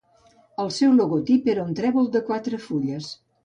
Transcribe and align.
El 0.63 0.71
seu 0.77 0.95
logotip 1.01 1.47
era 1.55 1.67
un 1.67 1.77
trèvol 1.83 2.11
de 2.19 2.25
quatre 2.33 2.65
fulles. 2.69 3.15